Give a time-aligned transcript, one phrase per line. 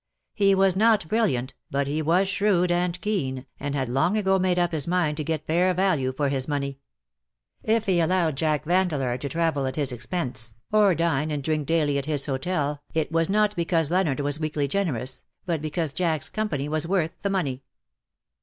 [0.33, 4.57] He was not brilliant, but he was shrewd and keen^ and had long ago made
[4.57, 6.79] up his mind to get fair value for his money.
[7.61, 10.89] If he allowed Jack Vandeleur to travel at his expense, or 70" LOVE WILL HAVE
[10.89, 14.39] HIS DAY." dine and drink daily at his hotel, it was not because Leonard was
[14.39, 17.61] weakly generous_, but because Jack's company was worth the money.